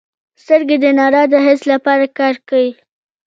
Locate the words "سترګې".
0.41-0.77